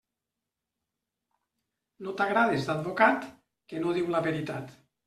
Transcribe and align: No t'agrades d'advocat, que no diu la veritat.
No 2.07 2.17
t'agrades 2.23 2.69
d'advocat, 2.71 3.31
que 3.71 3.85
no 3.87 3.97
diu 4.01 4.15
la 4.19 4.29
veritat. 4.31 4.79